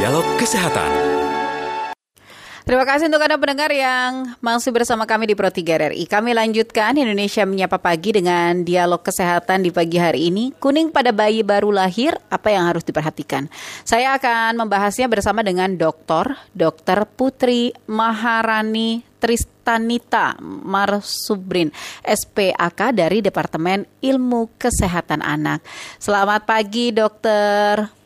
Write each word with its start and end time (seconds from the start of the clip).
Dialog 0.00 0.24
Kesehatan. 0.40 0.88
Terima 2.64 2.88
kasih 2.88 3.12
untuk 3.12 3.20
Anda 3.20 3.36
pendengar 3.36 3.68
yang 3.68 4.32
masih 4.40 4.72
bersama 4.72 5.04
kami 5.04 5.28
di 5.28 5.36
Pro 5.36 5.52
3 5.52 5.60
RRI. 5.60 6.08
Kami 6.08 6.32
lanjutkan 6.32 6.96
Indonesia 6.96 7.44
Menyapa 7.44 7.76
Pagi 7.76 8.16
dengan 8.16 8.64
dialog 8.64 9.04
kesehatan 9.04 9.60
di 9.60 9.68
pagi 9.68 10.00
hari 10.00 10.32
ini. 10.32 10.56
Kuning 10.56 10.88
pada 10.88 11.12
bayi 11.12 11.44
baru 11.44 11.68
lahir, 11.68 12.16
apa 12.32 12.48
yang 12.48 12.64
harus 12.64 12.80
diperhatikan? 12.80 13.52
Saya 13.84 14.16
akan 14.16 14.64
membahasnya 14.64 15.04
bersama 15.04 15.44
dengan 15.44 15.76
dokter, 15.76 16.32
Dr. 16.56 17.04
Putri 17.04 17.76
Maharani 17.84 19.04
Tristanita 19.20 20.40
Marsubrin, 20.40 21.76
SPAK 22.08 22.96
dari 22.96 23.20
Departemen 23.20 23.84
Ilmu 24.00 24.56
Kesehatan 24.56 25.20
Anak. 25.20 25.60
Selamat 26.00 26.48
pagi, 26.48 26.88
dokter. 26.88 27.99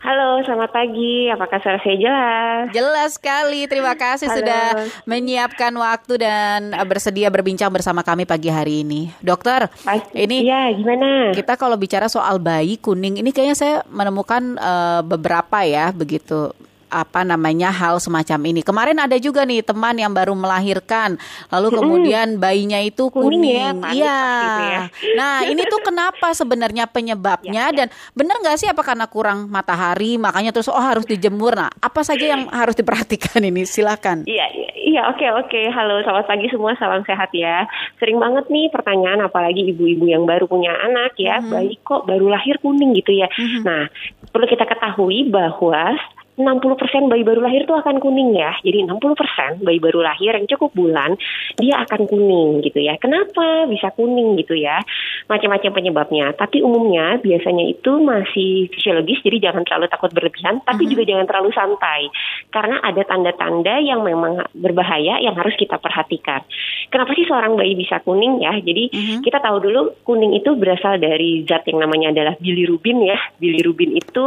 Halo, 0.00 0.40
selamat 0.40 0.72
pagi. 0.72 1.28
Apakah 1.28 1.60
suara 1.60 1.76
saya 1.84 1.96
jelas? 2.00 2.72
Jelas 2.72 3.20
sekali. 3.20 3.68
Terima 3.68 3.92
kasih 3.92 4.32
Halo. 4.32 4.36
sudah 4.40 4.64
menyiapkan 5.04 5.68
waktu 5.76 6.24
dan 6.24 6.72
bersedia 6.88 7.28
berbincang 7.28 7.68
bersama 7.68 8.00
kami 8.00 8.24
pagi 8.24 8.48
hari 8.48 8.80
ini. 8.80 9.12
Dokter, 9.20 9.68
Pas, 9.84 10.00
ini 10.16 10.48
Iya, 10.48 10.72
gimana? 10.72 11.36
kita 11.36 11.52
kalau 11.60 11.76
bicara 11.76 12.08
soal 12.08 12.40
bayi 12.40 12.80
kuning 12.80 13.20
ini 13.20 13.28
kayaknya 13.28 13.56
saya 13.60 13.76
menemukan 13.92 14.56
uh, 14.56 15.04
beberapa 15.04 15.60
ya 15.68 15.92
begitu 15.92 16.56
apa 16.90 17.22
namanya 17.22 17.70
hal 17.70 17.96
semacam 17.96 18.38
ini. 18.44 18.60
Kemarin 18.60 18.98
ada 18.98 19.16
juga 19.16 19.42
nih 19.42 19.62
teman 19.62 19.94
yang 19.94 20.10
baru 20.10 20.34
melahirkan, 20.34 21.16
lalu 21.48 21.68
kemudian 21.72 22.36
bayinya 22.36 22.76
itu 22.76 23.08
Kuning 23.08 23.40
kuning. 23.40 23.78
ya, 23.80 23.94
Iya. 23.94 24.20
ya. 24.60 24.82
Nah, 25.14 25.46
ini 25.46 25.62
tuh 25.64 25.80
kenapa 25.80 26.34
sebenarnya 26.34 26.84
penyebabnya 26.84 27.50
Ya, 27.60 27.68
ya. 27.70 27.76
dan 27.84 27.88
benar 28.12 28.36
nggak 28.38 28.56
sih 28.56 28.66
apa 28.66 28.80
karena 28.80 29.04
kurang 29.04 29.46
matahari 29.48 30.16
makanya 30.16 30.50
terus 30.50 30.66
oh 30.66 30.76
harus 30.76 31.04
dijemur. 31.04 31.54
Nah, 31.54 31.70
apa 31.70 32.00
saja 32.02 32.26
yang 32.26 32.50
harus 32.60 32.74
diperhatikan 32.74 33.38
ini? 33.40 33.62
Silakan. 33.62 34.24
Iya, 34.24 34.46
iya, 34.50 34.70
iya, 34.74 35.02
oke, 35.06 35.22
oke. 35.44 35.60
Halo, 35.70 36.02
selamat 36.02 36.26
pagi 36.26 36.50
semua. 36.50 36.74
Salam 36.74 37.04
sehat 37.04 37.30
ya. 37.30 37.68
Sering 37.96 38.18
banget 38.18 38.48
nih 38.48 38.66
pertanyaan, 38.68 39.22
apalagi 39.22 39.70
ibu-ibu 39.70 40.04
yang 40.04 40.24
baru 40.24 40.48
punya 40.48 40.74
anak 40.80 41.14
ya, 41.14 41.38
Mhm. 41.38 41.50
bayi 41.50 41.74
kok 41.80 42.02
baru 42.04 42.26
lahir 42.26 42.58
kuning 42.58 42.96
gitu 42.96 43.12
ya. 43.12 43.28
Nah, 43.60 43.86
perlu 44.30 44.46
kita 44.46 44.64
ketahui 44.64 45.28
bahwa 45.28 45.94
60% 46.38 47.10
bayi 47.10 47.22
baru 47.26 47.42
lahir 47.42 47.66
itu 47.66 47.74
akan 47.74 47.98
kuning 47.98 48.36
ya. 48.36 48.54
Jadi 48.62 48.86
60% 48.86 49.66
bayi 49.66 49.78
baru 49.82 50.00
lahir 50.04 50.36
yang 50.36 50.46
cukup 50.46 50.70
bulan 50.72 51.18
dia 51.58 51.82
akan 51.82 52.06
kuning 52.06 52.64
gitu 52.64 52.80
ya. 52.80 52.96
Kenapa 52.96 53.66
bisa 53.66 53.90
kuning 53.92 54.38
gitu 54.40 54.54
ya? 54.54 54.80
Macam-macam 55.26 55.70
penyebabnya. 55.74 56.32
Tapi 56.34 56.62
umumnya 56.62 57.18
biasanya 57.20 57.64
itu 57.66 57.98
masih 58.00 58.70
fisiologis 58.72 59.20
jadi 59.26 59.50
jangan 59.50 59.66
terlalu 59.66 59.86
takut 59.90 60.10
berlebihan, 60.14 60.62
tapi 60.64 60.88
juga 60.88 61.02
jangan 61.04 61.26
terlalu 61.28 61.50
santai. 61.52 62.08
Karena 62.48 62.80
ada 62.80 63.02
tanda-tanda 63.04 63.82
yang 63.82 64.06
memang 64.06 64.46
berbahaya 64.56 65.20
yang 65.20 65.36
harus 65.36 65.54
kita 65.58 65.76
perhatikan. 65.76 66.42
Kenapa 66.90 67.14
sih 67.14 67.22
seorang 67.22 67.54
bayi 67.54 67.78
bisa 67.78 68.02
kuning 68.02 68.42
ya? 68.42 68.58
Jadi 68.58 68.90
Mhm. 68.90 69.22
kita 69.22 69.38
tahu 69.38 69.62
dulu 69.62 69.94
kuning 70.02 70.34
itu 70.34 70.58
berasal 70.58 70.98
dari 70.98 71.46
zat 71.46 71.62
yang 71.70 71.86
namanya 71.86 72.10
adalah 72.10 72.34
bilirubin 72.42 73.06
ya. 73.06 73.18
Bilirubin 73.38 73.94
itu 73.94 74.26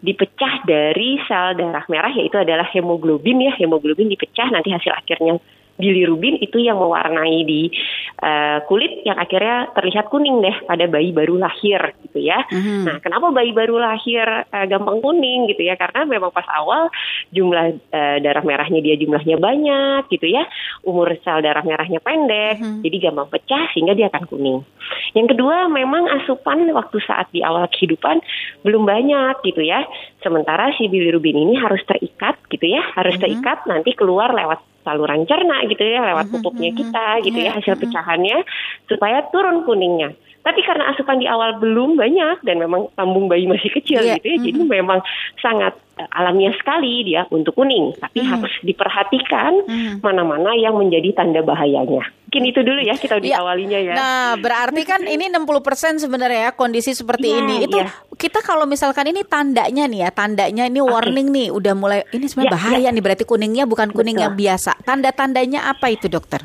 dipecah 0.00 0.62
dari 0.62 1.18
sel 1.26 1.58
darah 1.58 1.82
merah 1.90 2.14
yaitu 2.14 2.38
adalah 2.38 2.64
hemoglobin 2.70 3.42
ya. 3.42 3.52
Hemoglobin 3.58 4.06
dipecah 4.06 4.54
nanti 4.54 4.70
hasil 4.70 4.94
akhirnya 4.94 5.42
bilirubin 5.76 6.40
itu 6.40 6.56
yang 6.60 6.80
mewarnai 6.80 7.44
di 7.44 7.68
eh, 8.20 8.58
kulit 8.64 9.04
yang 9.04 9.20
akhirnya 9.20 9.70
terlihat 9.76 10.08
kuning 10.08 10.40
deh 10.40 10.56
pada 10.64 10.88
bayi 10.88 11.12
baru 11.12 11.36
lahir 11.36 11.92
gitu 12.08 12.24
ya. 12.24 12.42
Mhm. 12.48 12.84
Nah, 12.88 12.96
kenapa 13.04 13.28
bayi 13.32 13.52
baru 13.52 13.76
lahir 13.76 14.24
eh, 14.48 14.66
gampang 14.66 15.04
kuning 15.04 15.52
gitu 15.52 15.62
ya? 15.64 15.76
Karena 15.76 16.08
memang 16.08 16.32
pas 16.32 16.48
awal 16.52 16.88
jumlah 17.30 17.76
eh, 17.92 18.16
darah 18.24 18.44
merahnya 18.44 18.80
dia 18.80 18.96
jumlahnya 18.96 19.36
banyak 19.36 20.08
gitu 20.08 20.26
ya. 20.32 20.48
Umur 20.84 21.12
sel 21.20 21.44
darah 21.44 21.62
merahnya 21.62 22.00
pendek, 22.00 22.56
Mhm. 22.60 22.80
jadi 22.82 22.96
gampang 23.08 23.28
pecah 23.28 23.68
sehingga 23.76 23.92
dia 23.92 24.08
akan 24.08 24.24
kuning. 24.28 24.60
Yang 25.14 25.36
kedua, 25.36 25.68
memang 25.70 26.08
asupan 26.22 26.66
waktu 26.72 26.98
saat 27.06 27.30
di 27.30 27.44
awal 27.44 27.68
kehidupan 27.70 28.18
belum 28.66 28.82
banyak 28.88 29.44
gitu 29.46 29.62
ya. 29.62 29.86
Sementara 30.24 30.72
si 30.74 30.90
bilirubin 30.90 31.36
ini 31.36 31.54
harus 31.60 31.84
terikat 31.86 32.34
gitu 32.50 32.66
ya, 32.66 32.82
harus 32.98 33.14
Mhm. 33.18 33.22
terikat 33.22 33.58
nanti 33.70 33.94
keluar 33.94 34.34
lewat 34.34 34.58
saluran 34.82 35.26
cerna 35.26 35.66
gitu 35.66 35.82
ya, 35.82 36.02
lewat 36.02 36.30
Mhm, 36.30 36.32
pupuknya 36.38 36.70
mhm. 36.70 36.78
kita 36.78 37.06
gitu 37.26 37.38
ya, 37.42 37.50
hasil 37.58 37.74
mhm. 37.74 37.82
pecahannya 37.86 38.38
supaya 38.86 39.18
turun 39.30 39.66
kuningnya. 39.66 40.14
Tapi 40.46 40.62
karena 40.62 40.94
asupan 40.94 41.18
di 41.18 41.26
awal 41.26 41.58
belum 41.58 41.98
banyak 41.98 42.46
dan 42.46 42.62
memang 42.62 42.86
lambung 42.94 43.26
bayi 43.26 43.50
masih 43.50 43.66
kecil 43.74 43.98
Iya, 43.98 44.22
gitu 44.22 44.26
ya, 44.30 44.36
jadi 44.46 44.62
mhm. 44.62 44.70
memang 44.70 45.02
sangat 45.42 45.74
eh, 45.96 46.06
alamiah 46.12 46.54
sekali 46.54 47.02
dia 47.02 47.26
untuk 47.32 47.56
kuning. 47.56 47.98
Tapi 47.98 48.22
Mhm. 48.22 48.28
harus 48.30 48.54
diperhatikan 48.62 49.66
Mhm. 49.66 49.92
mana-mana 50.04 50.54
yang 50.54 50.78
menjadi 50.78 51.10
tanda 51.16 51.42
bahayanya. 51.42 52.04
Mungkin 52.30 52.42
itu 52.46 52.60
dulu 52.62 52.78
ya 52.78 52.94
kita 52.94 53.18
Iya. 53.18 53.42
diawalinya 53.42 53.78
ya. 53.80 53.94
Nah, 53.96 54.26
berarti 54.36 54.84
kan 54.84 55.02
ini 55.02 55.26
60% 55.26 55.98
sebenarnya 55.98 56.40
ya 56.46 56.52
kondisi 56.52 56.92
seperti 56.92 57.32
Iya, 57.32 57.38
ini. 57.40 57.54
Itu 57.64 57.80
iya. 57.80 57.90
kita 58.14 58.38
kalau 58.40 58.68
misalkan 58.68 59.08
ini 59.08 59.26
tandanya 59.26 59.88
nih 59.88 60.06
ya, 60.06 60.10
tandanya 60.12 60.68
ini 60.68 60.78
warning 60.78 61.32
nih, 61.32 61.48
udah 61.50 61.74
mulai 61.74 62.04
ini 62.12 62.28
sebenarnya 62.28 62.54
Iya, 62.54 62.56
bahaya 62.60 62.88
nih 62.92 63.02
berarti 63.02 63.24
kuningnya 63.24 63.64
bukan 63.64 63.88
kuning 63.90 64.20
Betul. 64.20 64.24
yang 64.30 64.34
biasa. 64.36 64.72
Tanda-tandanya 64.84 65.66
apa 65.66 65.90
itu, 65.90 66.06
Dokter? 66.06 66.44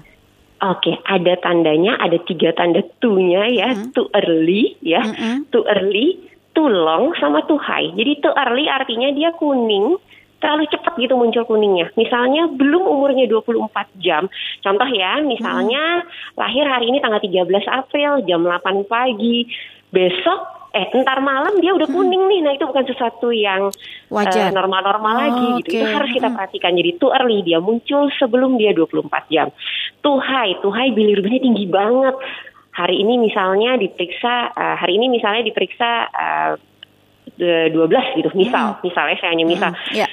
Oke, 0.61 0.93
ada 1.09 1.33
tandanya, 1.41 1.97
ada 1.97 2.21
tiga 2.21 2.53
tanda 2.53 2.85
tu-nya 3.01 3.49
ya, 3.49 3.73
Mhm. 3.73 3.97
too 3.97 4.05
early 4.13 4.77
ya, 4.85 5.01
Mhm. 5.01 5.49
too 5.49 5.65
early, 5.65 6.21
too 6.53 6.69
long, 6.69 7.17
sama 7.17 7.41
too 7.49 7.57
high. 7.57 7.89
Jadi 7.97 8.21
too 8.21 8.29
early 8.29 8.69
artinya 8.69 9.09
dia 9.09 9.33
kuning, 9.41 9.97
terlalu 10.37 10.69
cepat 10.69 11.01
gitu 11.01 11.17
muncul 11.17 11.49
kuningnya. 11.49 11.89
Misalnya 11.97 12.45
belum 12.53 12.85
umurnya 12.85 13.25
24 13.25 13.89
jam. 13.97 14.29
Contoh 14.61 14.89
ya, 14.89 15.17
misalnya 15.25 16.05
lahir 16.37 16.65
hari 16.69 16.93
ini 16.93 17.01
tanggal 17.01 17.21
13 17.21 17.65
April 17.65 18.21
jam 18.29 18.45
8 18.45 18.85
pagi. 18.85 19.49
Besok 19.89 20.60
eh 20.71 20.87
entar 20.89 21.19
malam 21.19 21.59
dia 21.59 21.71
udah 21.71 21.83
kuning 21.85 22.23
nih. 22.27 22.39
Nah, 22.41 22.51
itu 22.53 22.63
bukan 22.63 22.85
sesuatu 22.85 23.27
yang 23.29 23.67
Wajar. 24.07 24.47
eh, 24.47 24.51
normal-normal 24.51 25.13
Oh, 25.13 25.19
lagi 25.19 25.47
gitu. 25.59 25.75
Itu 25.75 25.83
oke. 25.83 25.91
harus 25.91 26.09
kita 26.09 26.27
Hmm. 26.27 26.35
perhatikan. 26.35 26.71
Jadi 26.73 26.91
too 26.95 27.11
early 27.11 27.39
dia 27.41 27.59
muncul 27.59 28.07
sebelum 28.15 28.55
dia 28.55 28.71
24 28.71 29.27
jam. 29.27 29.51
Too 29.99 30.17
high, 30.17 30.55
too 30.59 30.71
high 30.71 30.89
bilirubinnya 30.89 31.41
tinggi 31.41 31.67
banget. 31.67 32.15
Hari 32.71 32.95
ini 32.97 33.19
misalnya 33.19 33.75
diperiksa 33.75 34.33
eh, 34.49 34.75
hari 34.77 34.95
ini 34.95 35.11
misalnya 35.11 35.43
diperiksa 35.43 35.89
eh, 36.07 36.51
eh, 37.37 37.67
12 37.67 38.15
gitu. 38.15 38.31
Misal, 38.33 38.79
misalnya 38.79 39.15
saya 39.19 39.35
hanya 39.35 39.43
misal. 39.43 39.71
Mhm. 39.71 39.91
Ya. 39.93 40.07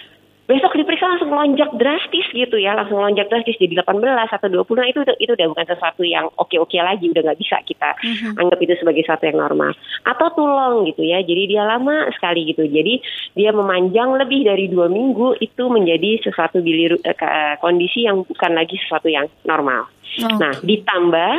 Besok 0.48 0.80
diperiksa 0.80 1.04
langsung 1.12 1.28
lonjak 1.28 1.76
drastis 1.76 2.24
gitu 2.32 2.56
ya, 2.56 2.72
langsung 2.72 3.04
lonjak 3.04 3.28
drastis 3.28 3.60
jadi 3.60 3.84
18 3.84 4.32
atau 4.32 4.48
20. 4.48 4.80
Nah, 4.80 4.88
itu 4.88 5.04
itu 5.20 5.36
udah 5.36 5.46
bukan 5.52 5.66
sesuatu 5.68 6.02
yang 6.08 6.32
oke-oke 6.40 6.80
lagi, 6.80 7.12
udah 7.12 7.20
nggak 7.20 7.36
bisa 7.36 7.60
kita 7.68 7.92
Mhm. 8.00 8.40
anggap 8.40 8.58
itu 8.64 8.72
sebagai 8.80 9.04
sesuatu 9.04 9.28
yang 9.28 9.36
normal. 9.44 9.76
Atau 10.08 10.32
tulong 10.32 10.88
gitu 10.88 11.04
ya, 11.04 11.20
jadi 11.20 11.42
dia 11.52 11.62
lama 11.68 12.08
sekali 12.16 12.48
gitu. 12.48 12.64
Jadi 12.64 13.04
dia 13.36 13.52
memanjang 13.52 14.16
lebih 14.16 14.48
dari 14.48 14.72
dua 14.72 14.88
minggu 14.88 15.36
itu 15.36 15.68
menjadi 15.68 16.24
sesuatu 16.24 16.64
bilir 16.64 16.96
ke- 16.96 17.28
eh, 17.28 17.60
kondisi 17.60 18.08
yang 18.08 18.24
bukan 18.24 18.52
lagi 18.56 18.80
sesuatu 18.80 19.12
yang 19.12 19.28
normal. 19.44 19.84
Oh. 20.24 20.40
Nah, 20.40 20.56
ditambah 20.64 21.32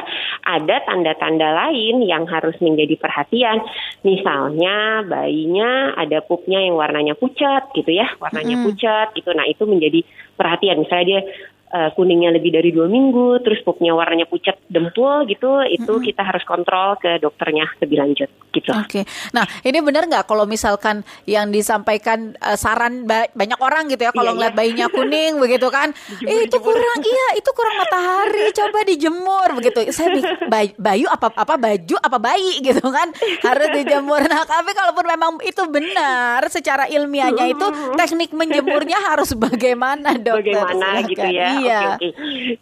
ada 0.46 0.76
tanda-tanda 0.86 1.58
lain 1.66 2.06
yang 2.06 2.30
harus 2.30 2.54
menjadi 2.62 2.96
perhatian. 3.02 3.66
Misalnya 4.06 5.04
bayinya 5.04 5.98
ada 5.98 6.22
pupnya 6.24 6.62
yang 6.64 6.78
warnanya 6.78 7.18
pucat 7.18 7.74
gitu 7.76 7.92
ya, 7.92 8.08
warnanya 8.22 8.62
Mm. 8.62 8.64
pucat 8.70 8.99
gitu. 9.16 9.32
Nah, 9.36 9.46
itu 9.48 9.64
menjadi 9.64 10.04
perhatian. 10.36 10.84
Misalnya 10.84 11.06
dia 11.06 11.20
eh, 11.70 11.90
kuningnya 11.94 12.30
lebih 12.32 12.52
dari 12.52 12.70
dua 12.70 12.86
minggu, 12.86 13.40
terus 13.40 13.62
pupnya 13.62 13.92
warnanya 13.92 14.26
pucat 14.26 14.58
dempul 14.66 15.24
gitu, 15.24 15.62
itu 15.64 15.94
kita 16.02 16.22
harus 16.22 16.42
kontrol 16.44 16.96
ke 16.96 17.18
dokternya 17.18 17.66
lebih 17.80 17.98
lanjut 17.98 18.30
gitu. 18.50 18.74
Oke, 18.74 19.06
nah 19.30 19.46
ini 19.62 19.78
benar 19.78 20.04
nggak 20.04 20.26
kalau 20.26 20.44
misalkan 20.44 21.02
yang 21.24 21.50
disampaikan 21.50 22.34
eh, 22.36 22.54
saran 22.54 23.06
ba- 23.06 23.30
banyak 23.32 23.60
orang 23.60 23.86
gitu 23.88 24.02
ya 24.02 24.12
kalau 24.12 24.30
Iya, 24.30 24.36
ngeliat 24.36 24.54
iya. 24.54 24.60
bayinya 24.60 24.88
kuning 24.88 25.34
begitu 25.44 25.68
kan, 25.68 25.94
eh, 26.20 26.40
itu 26.44 26.58
kurang, 26.58 27.00
iya 27.00 27.28
itu 27.36 27.50
kurang 27.52 27.76
matahari, 27.78 28.50
coba 28.60 28.80
dijemur 28.84 29.48
begitu. 29.56 29.80
Saya 29.90 30.18
bay- 30.46 30.74
bayu 30.76 31.06
apa 31.06 31.30
apa 31.30 31.56
baju 31.56 31.96
apa 31.96 32.18
bayi 32.18 32.58
gitu 32.68 32.84
kan 32.84 33.14
harus 33.40 33.70
dijemur. 33.72 34.22
Nah 34.22 34.42
tapi 34.44 34.74
kalaupun 34.74 35.06
memang 35.06 35.32
itu 35.42 35.62
benar 35.66 36.42
secara 36.48 36.86
ilmiahnya 36.86 37.46
itu 37.48 37.66
teknik 37.94 38.32
menjemurnya 38.32 38.98
harus 39.06 39.32
bagaimana 39.32 40.16
dokter? 40.16 40.58
Bagaimana 40.58 41.06
gitu 41.06 41.28
ya? 41.28 41.59
Iya. 41.60 41.80
Oke, 41.96 42.08
oke. 42.10 42.10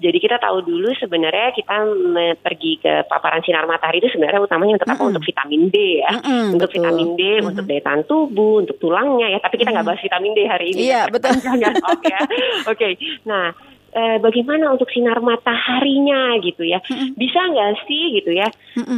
Jadi 0.01 0.17
kita 0.17 0.37
tahu 0.41 0.57
dulu 0.65 0.89
sebenarnya 0.97 1.53
kita 1.53 1.75
pergi 2.41 2.71
ke 2.81 2.93
paparan 3.05 3.41
sinar 3.45 3.69
matahari 3.69 4.01
itu 4.01 4.09
sebenarnya 4.11 4.41
utamanya 4.43 4.81
untuk 4.81 4.89
apa? 4.89 4.97
Mm-mm. 4.97 5.09
Untuk 5.13 5.23
vitamin 5.25 5.63
D 5.69 5.77
ya. 6.01 6.11
Mm-mm, 6.17 6.45
untuk 6.57 6.69
betul. 6.69 6.77
vitamin 6.81 7.09
D, 7.15 7.21
Mm-mm. 7.21 7.49
untuk 7.53 7.63
daya 7.69 7.81
tahan 7.85 8.01
tubuh, 8.09 8.55
untuk 8.65 8.77
tulangnya 8.81 9.27
ya. 9.37 9.39
Tapi 9.41 9.55
kita 9.61 9.69
nggak 9.71 9.87
bahas 9.87 10.01
vitamin 10.01 10.31
D 10.33 10.39
hari 10.49 10.65
ini. 10.73 10.79
Iya, 10.89 11.01
ya. 11.07 11.11
betul. 11.11 11.31
Ya. 11.57 11.73
Oke. 12.69 12.89
Nah, 13.25 13.51
eh, 13.93 14.17
bagaimana 14.19 14.73
untuk 14.73 14.89
sinar 14.91 15.19
mataharinya 15.23 16.39
gitu 16.43 16.63
ya. 16.67 16.83
Bisa 17.15 17.39
nggak 17.47 17.87
sih 17.87 18.19
gitu 18.19 18.35
ya? 18.35 18.47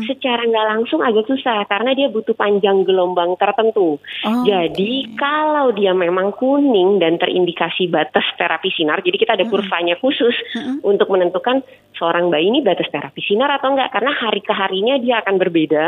Secara 0.06 0.46
nggak 0.46 0.68
langsung 0.76 1.00
agak 1.06 1.30
susah 1.30 1.66
karena 1.70 1.94
dia 1.94 2.08
butuh 2.10 2.34
panjang 2.34 2.84
gelombang 2.84 3.38
tertentu. 3.38 3.98
Oh, 4.00 4.44
jadi 4.44 5.10
kalau 5.16 5.72
dia 5.74 5.94
memang 5.94 6.34
kuning 6.36 7.00
dan 7.00 7.22
terindikasi 7.22 7.88
batas 7.88 8.26
terapi 8.36 8.70
sinar, 8.74 9.02
jadi 9.06 9.18
kita 9.18 9.32
ada 9.38 9.46
kurvanya 9.48 9.96
khusus 10.02 10.36
untuk 10.82 11.08
menentukan 11.12 11.62
seorang 11.96 12.32
bayi 12.32 12.50
ini 12.50 12.64
batas 12.64 12.88
terapi 12.90 13.20
sinar 13.22 13.52
atau 13.60 13.76
enggak 13.76 13.92
karena 13.92 14.12
hari 14.16 14.42
ke 14.42 14.54
harinya 14.56 14.96
dia 14.98 15.20
akan 15.22 15.36
berbeda 15.38 15.86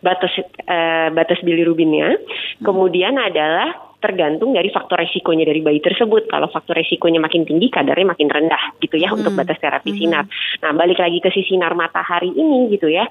batas 0.00 0.32
eh, 0.40 1.08
batas 1.12 1.40
bilirubinnya. 1.44 2.16
Kemudian 2.64 3.16
adalah 3.20 3.89
tergantung 4.00 4.50
dari 4.50 4.68
faktor 4.68 4.98
resikonya 4.98 5.44
dari 5.44 5.60
bayi 5.60 5.78
tersebut. 5.78 6.26
Kalau 6.26 6.48
faktor 6.48 6.74
resikonya 6.74 7.20
makin 7.20 7.44
tinggi, 7.44 7.68
kadarnya 7.68 8.10
makin 8.10 8.26
rendah 8.26 8.80
gitu 8.80 8.96
ya 8.96 9.12
untuk 9.12 9.36
batas 9.36 9.60
terapi 9.60 9.92
sinar. 9.92 10.24
Nah, 10.58 10.72
balik 10.72 10.98
lagi 10.98 11.20
ke 11.20 11.28
si 11.30 11.44
sinar 11.44 11.76
matahari 11.76 12.32
ini 12.32 12.72
gitu 12.72 12.88
ya. 12.88 13.04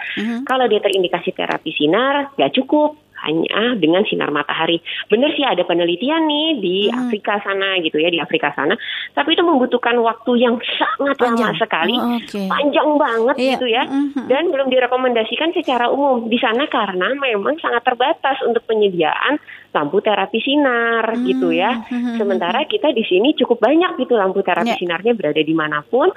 Kalau 0.43 0.65
dia 0.65 0.81
terindikasi 0.81 1.31
terapi 1.31 1.71
sinar, 1.71 2.33
nggak 2.35 2.53
cukup 2.57 2.97
hanya 3.19 3.75
dengan 3.75 4.07
sinar 4.07 4.31
matahari. 4.31 4.79
Benar 5.11 5.35
sih 5.35 5.43
ada 5.43 5.67
penelitian 5.67 6.23
nih 6.23 6.47
di 6.55 6.77
Afrika 6.87 7.35
sana 7.43 7.75
gitu 7.83 7.99
ya, 7.99 8.07
di 8.07 8.15
Afrika 8.15 8.55
sana. 8.55 8.79
Tapi 9.11 9.35
itu 9.35 9.43
membutuhkan 9.43 9.99
waktu 9.99 10.39
yang 10.39 10.55
sangat 10.79 11.19
lama 11.19 11.35
Panjang. 11.35 11.55
sekali, 11.59 11.95
Oh, 11.99 12.15
oke. 12.15 12.41
panjang 12.47 12.89
banget 12.95 13.35
Iya. 13.35 13.51
gitu 13.53 13.67
ya. 13.67 13.83
Dan 14.23 14.55
belum 14.55 14.71
direkomendasikan 14.71 15.51
secara 15.51 15.91
umum 15.91 16.31
di 16.31 16.39
sana 16.39 16.63
karena 16.71 17.11
memang 17.11 17.59
sangat 17.59 17.83
terbatas 17.83 18.39
untuk 18.47 18.63
penyediaan 18.63 19.35
lampu 19.69 20.01
terapi 20.01 20.39
sinar 20.41 21.05
gitu 21.29 21.53
ya. 21.53 21.85
Sementara 22.17 22.65
kita 22.65 22.89
di 22.89 23.05
sini 23.05 23.37
cukup 23.37 23.61
banyak 23.61 24.01
gitu 24.01 24.17
lampu 24.17 24.41
terapi 24.41 24.69
Ya. 24.69 24.77
sinarnya 24.77 25.13
berada 25.17 25.41
di 25.41 25.55
mana 25.57 25.81
pun 25.85 26.09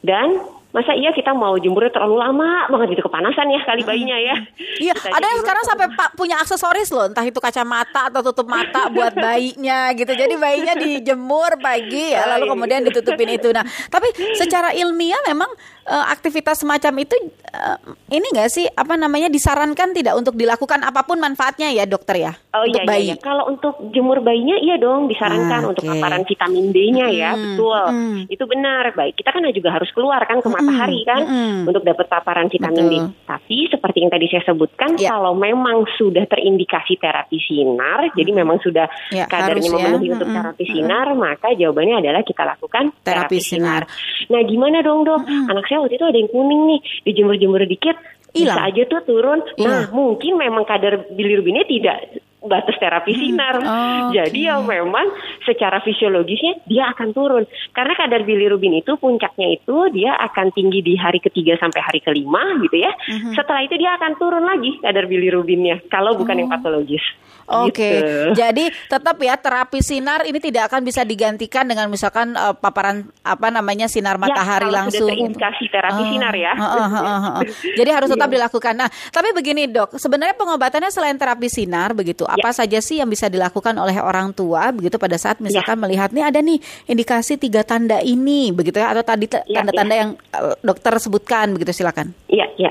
dan 0.00 0.40
masa 0.68 0.92
iya 0.92 1.08
kita 1.10 1.32
mau 1.32 1.56
jemurnya 1.56 1.88
terlalu 1.90 2.16
lama 2.18 2.68
banget 2.68 2.92
gitu 2.92 3.02
kepanasan 3.02 3.48
ya 3.48 3.60
kali 3.62 3.82
bayinya 3.82 4.16
ya. 4.16 4.36
Iya, 4.78 4.94
Kita 4.94 5.10
ada 5.10 5.26
yang 5.26 5.40
sekarang 5.40 5.64
sampai 5.64 5.86
pa- 5.90 6.12
punya 6.12 6.38
aksesoris 6.38 6.86
loh, 6.88 7.10
entah 7.10 7.24
itu 7.24 7.34
kacamata 7.36 8.06
atau 8.06 8.22
tutup 8.22 8.46
mata 8.46 8.86
buat 8.88 9.10
bayinya 9.12 9.90
gitu. 9.90 10.06
Jadi 10.08 10.38
bayinya 10.38 10.78
dijemur 10.78 11.58
pagi 11.58 12.14
ya, 12.14 12.22
lalu 12.28 12.46
kemudian 12.46 12.86
ditutupin 12.86 13.26
itu. 13.28 13.50
Nah, 13.50 13.66
tapi 13.88 14.06
secara 14.34 14.70
ilmiah 14.70 15.18
memang 15.26 15.50
eh, 15.84 16.04
aktivitas 16.06 16.62
semacam 16.62 16.94
itu 17.00 17.10
eh, 17.42 17.76
ini 18.12 18.26
enggak 18.28 18.48
sih 18.48 18.70
apa 18.70 18.94
namanya 18.94 19.26
disarankan 19.26 19.90
tidak 19.90 20.14
untuk 20.14 20.38
dilakukan 20.38 20.78
apa 20.80 21.02
pun 21.02 21.18
manfaatnya 21.18 21.74
ya, 21.74 21.82
dokter 21.82 22.14
ya? 22.20 22.32
Oh 22.54 22.62
untuk 22.62 22.78
iya, 22.78 22.94
iya, 22.94 23.04
iya. 23.08 23.14
Kalau 23.18 23.50
untuk 23.50 23.74
jemur 23.90 24.22
bayinya 24.22 24.54
iya 24.56 24.78
dong 24.78 25.10
disarankan 25.10 25.60
Ah, 25.60 25.70
untuk 25.74 25.82
oke. 25.82 25.90
paparan 25.90 26.22
vitamin 26.22 26.70
D-nya 26.70 27.06
ya, 27.10 27.30
Hmm, 27.34 27.42
betul. 27.50 27.82
hmm. 27.88 28.18
Itu 28.30 28.44
benar. 28.46 28.94
Baik, 28.94 29.18
kita 29.18 29.34
kan 29.34 29.42
juga 29.48 29.74
harus 29.74 29.90
keluar 29.90 30.22
kan 30.22 30.38
ke 30.38 30.46
matahari 30.68 31.00
kan 31.02 31.20
hmm. 31.24 31.60
untuk 31.64 31.82
dapat 31.82 32.06
paparan 32.06 32.46
vitamin 32.46 32.84
Betul. 32.84 33.04
D. 33.08 33.24
Tapi 33.24 33.58
seperti 33.68 33.96
yang 34.04 34.12
tadi 34.12 34.26
saya 34.28 34.44
sebutkan 34.44 34.90
Ya. 34.98 35.14
kalau 35.14 35.32
memang 35.32 35.88
sudah 35.96 36.24
terindikasi 36.26 37.00
terapi 37.00 37.38
sinar, 37.38 38.12
jadi 38.12 38.30
memang 38.30 38.60
sudah 38.60 38.86
Ya, 39.08 39.24
kadarnya 39.24 39.64
ya. 39.64 39.74
memenuhi 39.74 40.08
untuk 40.12 40.28
Mm-mm, 40.28 40.38
terapi 40.38 40.64
sinar, 40.68 41.06
maka 41.14 41.48
jawabannya 41.54 41.96
adalah 42.00 42.22
kita 42.22 42.42
lakukan 42.44 42.92
Terapi 43.00 43.02
terapi, 43.02 43.38
sinar. 43.40 43.82
sinar. 43.88 44.28
Nah, 44.28 44.40
gimana 44.44 44.78
dong, 44.80 45.02
Dok? 45.02 45.22
Anak 45.24 45.64
saya 45.66 45.80
waktu 45.80 45.96
itu 45.96 46.04
ada 46.04 46.18
yang 46.18 46.28
kuning 46.28 46.62
nih, 46.68 46.80
dijemur-jemur 47.04 47.62
dikit 47.64 47.96
bisa 48.28 48.52
Hilang. 48.54 48.68
aja 48.68 48.82
tuh 48.86 49.00
turun. 49.08 49.40
Nah, 49.56 49.88
Iya. 49.88 49.94
mungkin 49.94 50.36
memang 50.36 50.68
kadar 50.68 51.08
bilirubinnya 51.08 51.64
tidak 51.64 52.20
batas 52.38 52.78
terapi 52.78 53.10
sinar. 53.12 53.58
Oh, 53.58 54.14
Jadi 54.14 54.46
ya 54.46 54.56
memang 54.56 55.10
secara 55.42 55.82
fisiologisnya 55.82 56.62
dia 56.64 56.86
akan 56.90 57.10
turun. 57.10 57.44
Karena 57.70 57.92
kadar 57.92 58.22
bilirubin 58.22 58.78
itu 58.78 58.94
puncaknya 58.94 59.58
itu 59.58 59.76
dia 59.90 60.14
akan 60.14 60.54
tinggi 60.54 60.78
di 60.80 60.94
hari 60.94 61.18
ketiga 61.18 61.58
sampai 61.58 61.82
hari 61.82 61.98
kelima 61.98 62.38
gitu 62.62 62.78
ya. 62.78 62.94
Mhm. 63.08 63.34
Setelah 63.34 63.62
itu 63.62 63.74
dia 63.74 63.94
akan 63.94 64.12
turun 64.16 64.44
lagi 64.44 64.78
kadar 64.78 65.04
bilirubinnya 65.04 65.82
kalau 65.88 66.14
bukan 66.14 66.38
yang 66.38 66.48
patologis. 66.48 67.02
Oke, 67.48 67.80
Gitu. 67.80 68.36
jadi 68.36 68.64
tetap 68.92 69.16
ya 69.18 69.32
terapi 69.32 69.80
sinar 69.80 70.20
ini 70.22 70.36
tidak 70.36 70.68
akan 70.68 70.84
bisa 70.84 71.00
digantikan 71.00 71.64
dengan 71.64 71.88
misalkan 71.88 72.36
eh, 72.36 72.52
paparan 72.52 73.08
apa 73.24 73.48
namanya 73.48 73.88
sinar 73.88 74.20
matahari 74.20 74.68
ya, 74.68 74.68
kalau 74.68 74.76
langsung. 74.84 75.08
Sudah 75.08 75.16
terindikasi 75.16 75.64
terapi 75.66 75.96
Oh, 75.98 76.08
sinar 76.12 76.34
ya. 76.36 76.52
heeh, 76.52 76.88
heeh, 76.92 77.18
heeh. 77.24 77.42
Jadi 77.74 77.90
harus 77.90 78.08
tetap 78.12 78.28
Iya. 78.28 78.36
dilakukan. 78.36 78.74
Nah, 78.76 78.88
tapi 79.08 79.32
begini 79.32 79.64
dok, 79.64 79.96
sebenarnya 79.96 80.36
pengobatannya 80.36 80.92
selain 80.92 81.16
terapi 81.16 81.48
sinar 81.48 81.96
begitu, 81.96 82.27
Ya. 82.28 82.36
apa 82.38 82.50
saja 82.52 82.78
sih 82.78 82.98
yang 82.98 83.08
bisa 83.08 83.26
dilakukan 83.26 83.72
oleh 83.74 83.96
orang 83.96 84.30
tua 84.30 84.68
begitu 84.68 84.96
pada 84.96 85.16
saat 85.16 85.38
misalkan 85.38 85.78
melihat 85.78 86.10
nih 86.10 86.24
ada 86.24 86.38
nih 86.38 86.58
indikasi 86.84 87.34
tiga 87.34 87.62
tanda 87.62 87.98
ini 87.98 88.50
begitu 88.50 88.76
ya 88.76 88.92
atau 88.92 89.02
tadi 89.02 89.24
Ya, 89.44 89.60
tanda-tanda 89.60 89.94
yang 89.94 90.10
eh, 90.14 90.54
dokter 90.60 90.92
sebutkan 90.98 91.52
begitu 91.52 91.72
silakan. 91.74 92.12
Iya, 92.26 92.44
iya. 92.56 92.68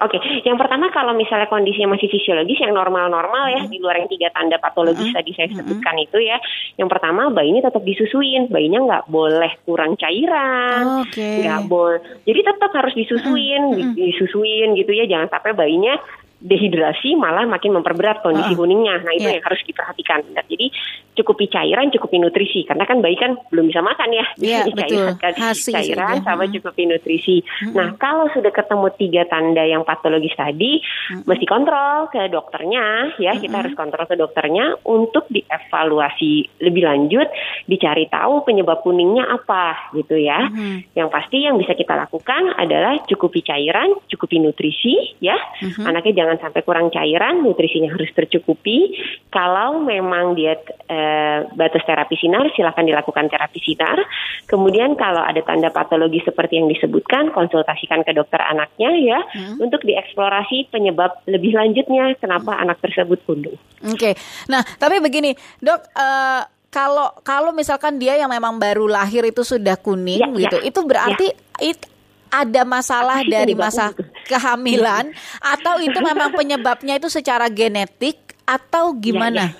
Oke, 0.00 0.16
yang 0.42 0.56
pertama 0.56 0.88
kalau 0.88 1.12
misalnya 1.12 1.44
kondisinya 1.44 1.92
masih 1.92 2.08
fisiologis 2.08 2.56
yang 2.56 2.72
normal-normal 2.72 3.52
ya, 3.52 3.60
Mm-hmm. 3.60 3.68
di 3.68 3.78
luar 3.78 4.00
yang 4.00 4.08
tiga 4.08 4.32
tanda 4.32 4.56
patologis 4.56 5.12
tadi 5.12 5.36
saya 5.36 5.52
sebutkan 5.52 5.92
itu 6.00 6.16
ya. 6.16 6.40
Yang 6.80 6.88
pertama 6.88 7.28
bayinya 7.28 7.68
tetap 7.68 7.84
disusuin, 7.84 8.48
bayinya 8.48 8.80
nggak 8.80 9.04
boleh 9.06 9.52
kurang 9.62 10.00
cairan, 10.00 11.04
nggak 11.12 11.60
boleh. 11.68 12.00
Jadi 12.24 12.40
tetap 12.40 12.70
harus 12.72 12.94
disusuin, 12.96 13.62
di- 13.76 13.88
disusuin 14.08 14.72
gitu 14.72 14.88
ya, 14.90 15.04
jangan 15.04 15.28
sampai 15.28 15.52
bayinya 15.52 16.00
dehidrasi 16.40 17.14
malah 17.20 17.44
makin 17.44 17.76
memperberat 17.76 18.24
kondisi 18.24 18.52
Ah, 18.52 18.58
kuningnya. 18.58 18.96
Nah 19.04 19.12
itu 19.12 19.28
iya. 19.28 19.36
yang 19.38 19.44
harus 19.44 19.60
diperhatikan. 19.64 20.24
Nah, 20.32 20.44
jadi 20.48 20.72
cukupi 21.12 21.52
cairan, 21.52 21.92
cukupi 21.92 22.16
nutrisi 22.16 22.64
karena 22.64 22.88
kan 22.88 23.04
bayi 23.04 23.16
kan 23.20 23.36
belum 23.52 23.68
bisa 23.68 23.84
makan 23.84 24.08
ya. 24.08 24.26
Iya, 24.40 24.58
cairan 24.72 24.76
betul. 24.80 25.06
kan, 25.20 25.32
cairan 25.36 26.16
saja. 26.16 26.24
sama 26.24 26.44
cukupi 26.48 26.82
nutrisi. 26.88 27.44
Nah 27.76 27.92
kalau 28.00 28.32
sudah 28.32 28.48
ketemu 28.48 28.86
tiga 28.96 29.22
tanda 29.28 29.60
yang 29.68 29.84
patologis 29.84 30.32
tadi, 30.32 30.80
mesti 31.28 31.44
kontrol 31.44 32.08
ke 32.08 32.24
dokternya 32.32 33.16
ya. 33.20 33.36
Kita 33.36 33.60
harus 33.60 33.76
kontrol 33.76 34.08
ke 34.08 34.16
dokternya 34.16 34.80
untuk 34.88 35.28
dievaluasi 35.28 36.62
lebih 36.64 36.88
lanjut, 36.88 37.28
dicari 37.68 38.08
tahu 38.08 38.42
penyebab 38.48 38.80
kuningnya 38.80 39.28
apa 39.28 39.92
gitu 39.92 40.16
ya. 40.16 40.48
Mhm. 40.48 40.96
Yang 40.96 41.08
pasti 41.12 41.44
yang 41.44 41.60
bisa 41.60 41.76
kita 41.76 41.94
lakukan 42.00 42.56
adalah 42.56 42.96
cukupi 43.04 43.44
cairan, 43.44 43.92
cukupi 44.08 44.40
nutrisi 44.40 45.20
ya. 45.20 45.36
Anaknya 45.84 46.24
jangan 46.24 46.29
sampai 46.38 46.62
kurang 46.62 46.92
cairan, 46.94 47.42
nutrisinya 47.42 47.90
harus 47.90 48.12
tercukupi. 48.14 48.94
Kalau 49.32 49.82
memang 49.82 50.38
dia 50.38 50.54
eh, 50.86 51.48
batas 51.56 51.82
terapi 51.82 52.14
sinar, 52.14 52.52
silakan 52.54 52.86
dilakukan 52.86 53.26
terapi 53.26 53.58
sinar. 53.58 53.98
Kemudian 54.46 54.94
kalau 54.94 55.24
ada 55.24 55.40
tanda 55.42 55.72
patologi 55.74 56.22
seperti 56.22 56.62
yang 56.62 56.70
disebutkan, 56.70 57.34
konsultasikan 57.34 58.06
ke 58.06 58.14
dokter 58.14 58.38
anaknya 58.38 58.90
ya 59.00 59.20
untuk 59.58 59.82
dieksplorasi 59.82 60.70
penyebab 60.70 61.24
lebih 61.26 61.56
lanjutnya 61.56 62.14
kenapa 62.20 62.54
anak 62.60 62.78
tersebut 62.84 63.18
kuning. 63.26 63.56
Oke, 63.88 64.14
nah 64.46 64.60
tapi 64.76 65.00
begini 65.00 65.32
dok, 65.58 65.80
eh, 65.96 66.42
kalau 66.70 67.10
kalau 67.26 67.50
misalkan 67.50 67.98
dia 67.98 68.14
yang 68.14 68.30
memang 68.30 68.60
baru 68.62 68.86
lahir 68.86 69.26
itu 69.26 69.42
sudah 69.42 69.74
kuning 69.74 70.22
Ya, 70.22 70.30
gitu, 70.46 70.56
ya. 70.62 70.68
itu 70.70 70.80
berarti 70.86 71.26
it- 71.58 71.90
ada 72.30 72.62
masalah 72.62 73.26
dari 73.26 73.58
masa 73.58 73.90
gitu? 73.90 74.06
Kehamilan 74.28 75.12
atau 75.40 75.78
itu 75.80 75.98
memang 76.00 76.34
penyebabnya 76.34 76.98
itu 76.98 77.08
secara 77.08 77.46
genetik 77.48 78.36
atau 78.44 78.92
gimana? 78.98 79.54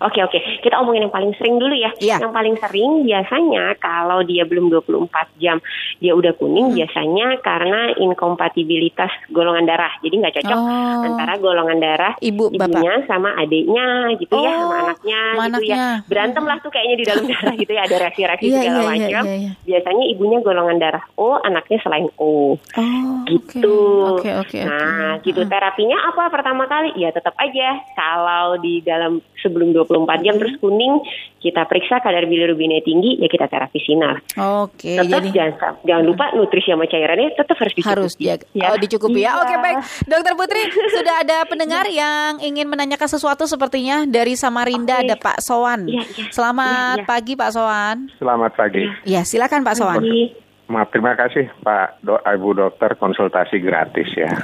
Oke 0.00 0.20
oke, 0.20 0.36
kita 0.60 0.76
omongin 0.76 1.04
yang 1.04 1.12
paling 1.12 1.32
sering 1.34 1.56
dulu 1.56 1.72
ya. 1.72 1.90
Iya. 1.96 2.20
Yang 2.20 2.32
paling 2.32 2.56
sering 2.58 2.90
biasanya 3.02 3.64
kalau 3.76 4.20
dia 4.20 4.42
belum 4.42 4.68
24 4.68 5.08
jam 5.36 5.58
dia 5.96 6.12
udah 6.12 6.32
kuning 6.34 6.66
Hmm. 6.66 6.76
biasanya 6.76 7.26
karena 7.40 7.92
inkompatibilitas 7.94 9.10
golongan 9.28 9.64
darah. 9.64 9.92
Jadi 10.00 10.14
nggak 10.16 10.34
cocok 10.38 10.58
Oh. 10.58 11.04
antara 11.04 11.34
golongan 11.36 11.78
darah 11.78 12.12
Ibu, 12.18 12.52
ibunya 12.52 13.04
sama 13.04 13.34
adiknya 13.34 13.86
gitu 14.16 14.34
ya, 14.34 14.52
Oh, 14.54 14.60
sama 14.62 14.74
anaknya 14.82 15.20
sama 15.24 15.44
gitu 15.50 15.62
ya. 15.62 15.74
anaknya. 15.74 16.06
Berantem 16.06 16.44
lah 16.44 16.56
tuh 16.58 16.70
kayaknya 16.70 16.96
di 16.96 17.04
dalam 17.04 17.24
darah 17.30 17.54
gitu 17.54 17.72
ya, 17.72 17.82
ada 17.82 17.96
reaksi-reaksi 18.00 18.44
Iya, 18.44 18.58
segala 18.58 18.74
iya, 18.74 18.80
iya, 18.80 18.88
macam. 18.90 19.22
iya, 19.24 19.34
iya. 19.36 19.50
Biasanya 19.64 20.04
ibunya 20.08 20.38
golongan 20.40 20.76
darah 20.78 21.04
O, 21.14 21.26
anaknya 21.38 21.78
selain 21.80 22.08
O 22.16 22.56
Oh, 22.56 23.14
gitu. 23.26 23.76
Oke, 24.14 24.30
oke, 24.30 24.56
oke. 24.56 24.58
Nah, 24.60 25.16
oke. 25.16 25.24
gitu 25.24 25.40
terapinya 25.44 25.98
apa 26.04 26.28
pertama 26.28 26.64
kali? 26.64 26.92
Ya 26.94 27.10
tetap 27.10 27.34
aja 27.36 27.68
kalau 27.94 28.58
di 28.58 28.80
dalam 28.80 29.20
sebelum 29.44 29.76
24 29.76 30.24
jam 30.24 30.40
terus 30.40 30.56
kuning, 30.58 31.04
kita 31.38 31.68
periksa 31.68 32.00
kadar 32.00 32.24
bilirubinnya 32.24 32.80
tinggi, 32.80 33.20
ya 33.20 33.28
kita 33.28 33.44
terapi 33.46 33.76
sinar. 33.84 34.24
Oke, 34.64 34.96
Tetap 34.96 35.20
jadi 35.20 35.28
jangan 35.28 35.76
jangan 35.84 36.04
lupa 36.08 36.24
nutrisi 36.32 36.72
sama 36.72 36.88
cairannya 36.88 37.36
tetap 37.36 37.60
harus 37.60 37.74
dicukupi. 37.76 37.92
harus 37.92 38.12
dia 38.16 38.34
oh 38.72 38.78
dicukupi 38.80 39.20
ya. 39.20 39.36
Iya. 39.36 39.40
Oke 39.44 39.54
baik, 39.60 39.76
Dokter 40.08 40.32
Putri 40.32 40.62
sudah 40.96 41.14
ada 41.20 41.44
pendengar 41.44 41.84
yang 41.92 42.40
ingin 42.40 42.64
menanyakan 42.64 43.06
sesuatu 43.06 43.44
sepertinya 43.44 44.08
dari 44.08 44.32
Samarinda 44.34 44.98
Oke. 44.98 45.04
ada 45.04 45.16
Pak 45.20 45.38
Sowan. 45.44 45.84
Iya, 45.84 46.02
iya. 46.16 46.24
Selamat 46.32 46.96
Iya, 46.96 47.02
iya. 47.04 47.04
pagi 47.04 47.32
Pak 47.36 47.50
Sowan. 47.52 47.96
Selamat 48.16 48.52
pagi. 48.56 48.84
Ya 49.04 49.20
silakan 49.20 49.60
Pak. 49.60 49.76
Jadi, 49.76 50.32
Maaf, 50.64 50.88
terima 50.96 51.12
kasih 51.12 51.52
Pak 51.60 52.00
Do, 52.00 52.16
Ibu 52.16 52.56
Dokter 52.56 52.96
konsultasi 52.96 53.60
gratis 53.60 54.08
ya. 54.16 54.32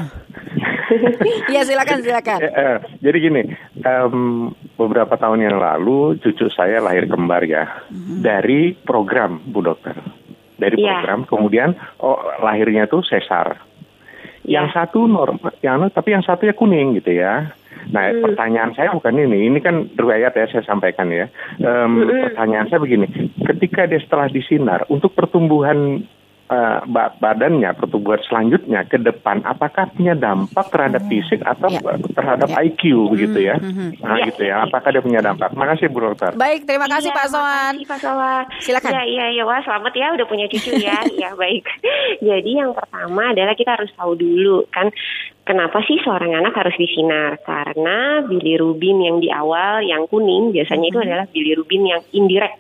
Iya 1.49 1.63
silakan 1.65 2.03
silakan. 2.03 2.39
Eh, 2.45 2.53
eh, 2.53 2.77
jadi 3.01 3.17
gini, 3.21 3.43
em, 3.81 4.17
beberapa 4.81 5.13
tahun 5.21 5.45
yang 5.45 5.61
lalu 5.61 6.17
cucu 6.25 6.49
saya 6.49 6.81
lahir 6.81 7.05
kembar 7.05 7.45
ya 7.45 7.85
dari 8.25 8.73
program 8.73 9.37
Bu 9.45 9.61
Dokter. 9.61 9.97
dari 10.61 10.77
Iya. 10.77 11.01
program, 11.01 11.21
kemudian 11.25 11.73
oh 12.05 12.21
lahirnya 12.45 12.85
tuh 12.85 13.01
sesar. 13.01 13.57
Iya. 14.45 14.61
Yang 14.61 14.67
satu 14.77 15.09
normal, 15.09 15.57
yang 15.65 15.89
tapi 15.89 16.13
yang 16.13 16.21
satunya 16.21 16.53
kuning 16.53 17.01
gitu 17.01 17.17
ya. 17.17 17.57
Nah, 17.89 18.13
Hmm. 18.13 18.21
pertanyaan 18.21 18.77
saya 18.77 18.93
bukan 18.93 19.17
ini, 19.17 19.49
ini 19.49 19.57
kan 19.65 19.89
riwayat 19.97 20.37
ya 20.37 20.53
saya 20.53 20.61
sampaikan 20.69 21.09
ya. 21.09 21.33
Em, 21.57 22.05
Hmm. 22.05 22.29
Pertanyaan 22.29 22.69
saya 22.69 22.77
begini, 22.77 23.09
ketika 23.41 23.89
dia 23.89 24.05
setelah 24.05 24.29
disinar 24.29 24.85
untuk 24.93 25.17
pertumbuhan 25.17 26.05
eh, 26.51 26.79
ba- 26.85 27.15
badannya, 27.17 27.71
pertumbuhan 27.73 28.19
selanjutnya 28.27 28.83
ke 28.83 28.99
depan, 28.99 29.39
apakah 29.43 29.87
punya 29.91 30.13
dampak 30.13 30.67
terhadap 30.69 31.07
fisik 31.07 31.39
atau 31.41 31.71
Ya. 31.71 31.95
terhadap 32.11 32.51
Ya. 32.51 32.59
IQ 32.67 32.83
begitu 33.09 33.39
ya? 33.41 33.55
mhm. 33.57 34.03
Nah 34.03 34.19
Ya. 34.19 34.27
gitu 34.27 34.43
ya, 34.43 34.67
apakah 34.67 34.91
dia 34.91 34.99
punya 34.99 35.23
dampak? 35.23 35.55
Makasih 35.55 35.87
Bu 35.89 36.03
Dokter. 36.03 36.35
Baik, 36.35 36.67
terima 36.67 36.91
kasih 36.91 37.11
Iya, 37.11 37.17
Pak 37.17 37.27
Soan. 37.31 37.75
Pak 37.87 37.99
Soan. 37.99 38.45
Silakan. 38.59 38.91
Iya, 38.91 39.03
iya, 39.07 39.27
iya. 39.31 39.43
Wah, 39.47 39.63
selamat 39.63 39.93
ya 39.95 40.07
udah 40.13 40.27
punya 40.27 40.47
cucu 40.47 40.75
ya. 40.77 40.99
Iya, 41.21 41.31
baik. 41.35 41.65
Jadi 42.19 42.51
yang 42.53 42.75
pertama 42.75 43.31
adalah 43.31 43.55
kita 43.55 43.79
harus 43.79 43.91
tahu 43.95 44.15
dulu 44.15 44.67
kan 44.69 44.91
kenapa 45.43 45.83
sih 45.85 46.03
seorang 46.03 46.35
anak 46.35 46.53
harus 46.53 46.75
disinar? 46.75 47.39
Karena 47.43 48.23
bilirubin 48.23 48.99
yang 49.01 49.17
di 49.19 49.31
awal 49.31 49.83
yang 49.83 50.07
kuning 50.07 50.51
biasanya 50.51 50.87
itu 50.89 50.99
adalah 50.99 51.27
bilirubin 51.29 51.87
yang 51.87 52.03
indirect. 52.11 52.59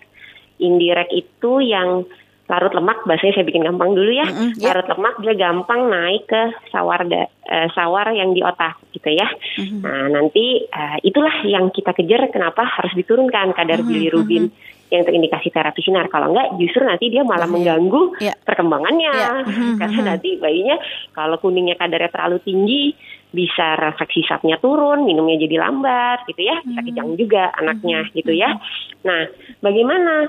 Indirect 0.59 1.11
itu 1.11 1.53
yang 1.61 2.05
larut 2.51 2.75
lemak, 2.75 3.07
bahasanya 3.07 3.39
saya 3.39 3.47
bikin 3.47 3.63
gampang 3.63 3.95
dulu 3.95 4.11
ya. 4.11 4.27
Mm-mm, 4.27 4.59
ya. 4.59 4.75
Larut 4.75 4.91
lemak 4.91 5.15
dia 5.23 5.35
gampang 5.39 5.87
naik 5.87 6.27
ke 6.27 6.43
sawar 6.75 7.07
da- 7.07 7.31
eh, 7.47 7.69
sawar 7.71 8.11
yang 8.11 8.35
di 8.35 8.43
otak 8.43 8.83
gitu 8.91 9.07
ya. 9.15 9.31
Nah, 9.79 10.11
nanti 10.11 10.67
eh, 10.67 10.97
itulah 11.07 11.47
yang 11.47 11.71
kita 11.71 11.95
kejar 11.95 12.27
kenapa 12.29 12.67
harus 12.67 12.91
diturunkan 12.93 13.55
kadar 13.55 13.87
bilirubin 13.87 14.51
yang 14.91 15.07
terindikasi 15.07 15.55
terapi 15.55 15.79
sinar. 15.87 16.11
Kalau 16.11 16.35
enggak 16.35 16.59
justru 16.59 16.83
nanti 16.83 17.15
dia 17.15 17.23
malah 17.23 17.47
Bahaya. 17.47 17.55
mengganggu 17.55 18.03
Ya. 18.19 18.35
perkembangannya. 18.43 19.13
Ya. 19.15 19.33
Mhm, 19.47 19.79
Karena 19.79 20.01
mhm. 20.03 20.07
nanti 20.11 20.29
bayinya 20.43 20.77
kalau 21.15 21.39
kuningnya 21.39 21.79
kadarnya 21.79 22.11
terlalu 22.11 22.43
tinggi 22.43 22.83
bisa 23.31 23.79
refleksi 23.79 24.27
sapnya 24.27 24.59
turun, 24.59 25.07
minumnya 25.07 25.39
jadi 25.39 25.63
lambat 25.63 26.27
gitu 26.27 26.43
ya. 26.43 26.59
Bisa 26.67 26.83
kejang 26.83 27.15
juga 27.15 27.55
anaknya 27.55 28.11
gitu 28.11 28.35
ya. 28.35 28.59
Nah, 29.07 29.31
bagaimana 29.63 30.27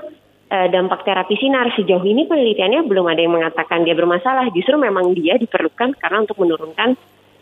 dampak 0.52 1.08
terapi 1.08 1.32
sinar 1.40 1.72
sejauh 1.72 2.04
ini 2.04 2.28
penelitiannya 2.28 2.84
belum 2.84 3.08
ada 3.08 3.24
yang 3.24 3.32
mengatakan 3.32 3.88
dia 3.88 3.96
bermasalah. 3.96 4.52
Justru 4.52 4.76
memang 4.76 5.16
dia 5.16 5.40
diperlukan 5.40 5.96
karena 5.96 6.28
untuk 6.28 6.36
menurunkan 6.36 6.92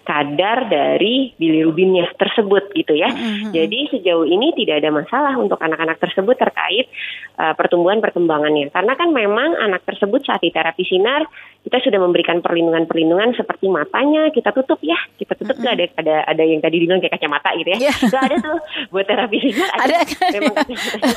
kadar 0.05 0.67
dari 0.67 1.33
bilirubinnya 1.37 2.11
tersebut 2.17 2.73
gitu 2.75 2.97
ya. 2.97 3.13
Jadi 3.53 3.93
sejauh 3.95 4.27
ini 4.27 4.53
tidak 4.57 4.83
ada 4.83 4.91
masalah 4.91 5.35
untuk 5.37 5.61
anak-anak 5.61 6.01
tersebut 6.01 6.35
terkait 6.35 6.89
uh, 7.37 7.55
pertumbuhan 7.55 8.01
perkembangannya. 8.03 8.73
Karena 8.73 8.97
kan 8.97 9.13
memang 9.13 9.55
anak 9.61 9.85
tersebut 9.87 10.25
saat 10.25 10.41
di 10.43 10.51
terapi 10.51 10.83
sinar 10.89 11.25
kita 11.61 11.77
sudah 11.85 12.01
memberikan 12.01 12.41
perlindungan-perlindungan 12.41 13.37
seperti 13.37 13.69
matanya 13.69 14.33
kita 14.33 14.49
tutup 14.57 14.81
ya, 14.81 14.97
kita 15.21 15.37
tutup 15.37 15.61
tuh 15.61 15.69
ada 15.69 15.85
ada 16.01 16.25
ada 16.25 16.43
yang 16.43 16.65
tadi 16.65 16.81
dibilang 16.81 17.05
kayak 17.05 17.21
kacamata 17.21 17.53
gitu 17.61 17.69
ya. 17.77 17.79
Iya. 17.85 17.93
Itu 18.01 18.17
ada 18.17 18.37
tuh 18.41 18.59
buat 18.89 19.05
terapi 19.05 19.37
sinar 19.45 19.69
Ada 19.85 19.97
memang 20.41 20.57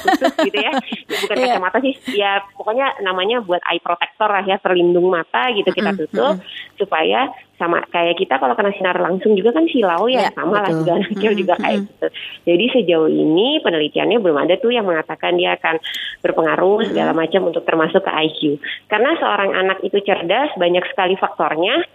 tutup 0.03 0.33
gitu 0.43 0.57
ya. 0.59 0.71
Ya, 0.75 1.17
Bukan 1.23 1.35
Iya. 1.39 1.45
kacamata 1.55 1.77
sih, 1.79 1.93
ya 2.19 2.31
pokoknya 2.59 2.87
namanya 3.01 3.39
buat 3.39 3.63
eye 3.63 3.79
protector 3.79 4.29
lah 4.29 4.43
ya, 4.43 4.59
perlindung 4.59 5.07
mata 5.07 5.47
gitu 5.55 5.71
kita 5.71 5.95
Mm-mm, 5.95 6.11
tutup 6.11 6.35
supaya 6.75 7.31
sama 7.63 7.79
kayak 7.87 8.19
kita 8.19 8.35
kalau 8.35 8.51
kena 8.59 8.75
sinar 8.75 8.99
langsung 8.99 9.39
juga 9.39 9.55
kan 9.55 9.63
silau 9.71 10.11
ya, 10.11 10.27
Ya, 10.27 10.31
sama 10.35 10.59
lah 10.59 10.71
juga 10.75 10.91
anak 10.99 11.09
kecil 11.15 11.31
juga 11.39 11.55
kayak 11.55 11.87
gitu. 11.87 12.07
Jadi 12.43 12.65
sejauh 12.75 13.07
ini 13.07 13.63
penelitiannya 13.63 14.19
belum 14.19 14.37
ada 14.43 14.59
tuh 14.59 14.75
yang 14.75 14.83
mengatakan 14.83 15.39
dia 15.39 15.55
akan 15.55 15.79
berpengaruh 16.19 16.91
segala 16.91 17.15
macam 17.15 17.47
untuk 17.47 17.63
termasuk 17.63 18.03
ke 18.03 18.11
IQ. 18.11 18.59
Karena 18.91 19.15
seorang 19.15 19.55
anak 19.55 19.79
itu 19.87 20.03
cerdas 20.03 20.51
banyak 20.59 20.83
sekali 20.91 21.15
faktornya 21.15 21.87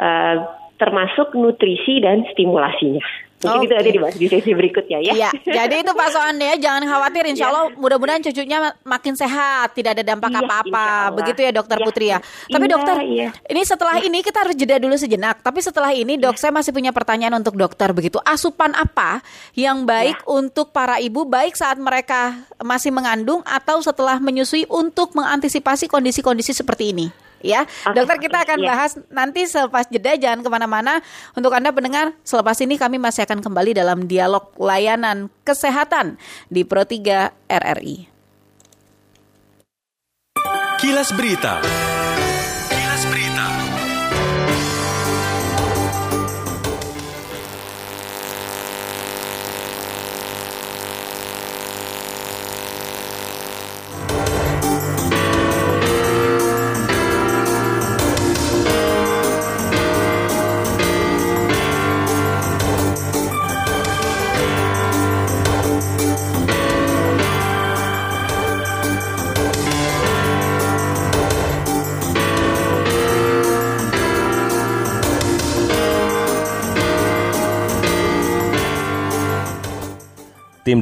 eh, 0.00 0.36
termasuk 0.80 1.36
nutrisi 1.36 2.00
dan 2.00 2.24
stimulasinya. 2.32 3.04
Mungkin 3.42 3.66
itu 3.66 3.74
Oke. 3.74 3.82
ada 3.82 3.90
dibahas 3.90 4.16
di 4.16 4.26
sesi 4.30 4.50
berikutnya 4.54 4.98
ya. 5.02 5.12
Iya, 5.12 5.30
jadi 5.58 5.82
itu 5.82 5.90
Pak 5.90 6.08
Soan 6.14 6.38
ya, 6.38 6.54
jangan 6.54 6.86
khawatir. 6.86 7.26
Insya 7.26 7.50
Allah 7.50 7.74
mudah-mudahan 7.74 8.22
cucunya 8.22 8.70
makin 8.86 9.18
sehat, 9.18 9.74
tidak 9.74 9.98
ada 9.98 10.02
dampak 10.06 10.30
Iya, 10.30 10.40
apa-apa. 10.46 10.86
Begitu 11.18 11.40
ya 11.42 11.50
Dokter 11.50 11.76
Iya. 11.76 11.86
Putri 11.86 12.06
ya. 12.14 12.18
Tapi 12.22 12.64
Iya, 12.64 12.72
dokter, 12.72 12.96
iya. 13.02 13.28
ini 13.50 13.62
setelah 13.66 13.96
ini 13.98 14.18
kita 14.22 14.38
harus 14.46 14.54
jeda 14.54 14.78
dulu 14.78 14.94
sejenak. 14.94 15.42
Tapi 15.42 15.58
setelah 15.58 15.90
ini 15.90 16.14
dok, 16.14 16.38
saya 16.38 16.54
masih 16.54 16.70
punya 16.70 16.94
pertanyaan 16.94 17.34
untuk 17.42 17.58
dokter. 17.58 17.90
Begitu, 17.90 18.22
asupan 18.22 18.70
apa 18.78 19.18
yang 19.58 19.82
baik 19.82 20.22
untuk 20.30 20.70
para 20.70 21.02
ibu, 21.02 21.26
baik 21.26 21.58
saat 21.58 21.76
mereka 21.82 22.38
masih 22.62 22.94
mengandung 22.94 23.42
atau 23.42 23.82
setelah 23.82 24.22
menyusui 24.22 24.70
untuk 24.70 25.18
mengantisipasi 25.18 25.90
kondisi-kondisi 25.90 26.54
seperti 26.54 26.94
ini? 26.94 27.31
Ya, 27.42 27.66
Oke, 27.66 27.98
dokter 27.98 28.16
kita 28.22 28.46
akan 28.46 28.58
iya. 28.62 28.66
bahas 28.72 28.92
nanti 29.10 29.44
selepas 29.44 29.90
jeda 29.90 30.14
jangan 30.16 30.40
ke 30.40 30.48
mana-mana. 30.48 31.02
Untuk 31.34 31.50
anda 31.52 31.74
pendengar, 31.74 32.14
selepas 32.22 32.56
ini 32.62 32.78
kami 32.78 33.02
masih 33.02 33.26
akan 33.26 33.42
kembali 33.42 33.74
dalam 33.76 34.06
dialog 34.06 34.54
layanan 34.56 35.28
kesehatan 35.42 36.16
di 36.48 36.62
Pro 36.62 36.86
3 36.86 37.34
RRI. 37.50 38.08
Kilas 40.78 41.14
Berita. 41.14 41.62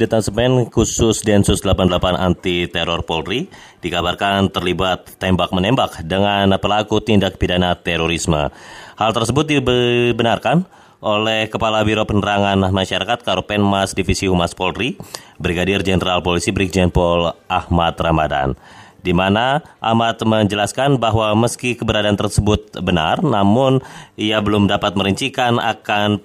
Detasemen 0.01 0.73
Khusus 0.73 1.21
Densus 1.21 1.61
88 1.61 2.17
Anti 2.17 2.65
Teror 2.73 3.05
Polri 3.05 3.53
dikabarkan 3.85 4.49
terlibat 4.49 5.21
tembak-menembak 5.21 6.01
dengan 6.09 6.57
pelaku 6.57 7.05
tindak 7.05 7.37
pidana 7.37 7.77
terorisme. 7.77 8.49
Hal 8.97 9.13
tersebut 9.13 9.45
dibenarkan 9.45 10.65
oleh 11.05 11.53
Kepala 11.53 11.85
Biro 11.85 12.09
Penerangan 12.09 12.73
Masyarakat 12.73 13.21
Karopenmas 13.21 13.93
Divisi 13.93 14.25
Humas 14.25 14.57
Polri, 14.57 14.97
Brigadir 15.37 15.85
Jenderal 15.85 16.25
Polisi 16.25 16.49
Brigjen 16.49 16.89
Pol 16.89 17.37
Ahmad 17.45 18.01
Ramadan. 18.01 18.57
Di 19.01 19.13
mana 19.13 19.65
Ahmad 19.81 20.17
menjelaskan 20.21 20.97
bahwa 20.97 21.33
meski 21.37 21.77
keberadaan 21.77 22.17
tersebut 22.21 22.73
benar, 22.85 23.25
namun 23.25 23.85
ia 24.17 24.41
belum 24.45 24.69
dapat 24.69 24.93
merincikan 24.97 25.57
akan 25.57 26.21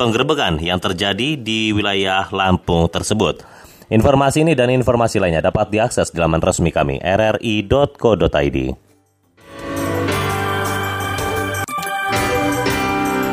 penggerbekan 0.00 0.56
yang 0.64 0.80
terjadi 0.80 1.36
di 1.36 1.76
wilayah 1.76 2.24
Lampung 2.32 2.88
tersebut. 2.88 3.44
Informasi 3.92 4.48
ini 4.48 4.56
dan 4.56 4.72
informasi 4.72 5.20
lainnya 5.20 5.44
dapat 5.44 5.68
diakses 5.68 6.08
di 6.08 6.16
laman 6.16 6.40
resmi 6.40 6.72
kami 6.72 6.96
rri.co.id. 7.04 8.58